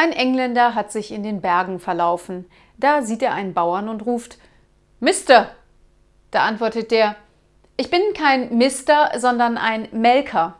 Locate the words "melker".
9.90-10.54